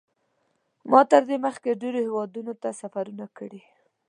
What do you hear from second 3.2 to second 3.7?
کړي.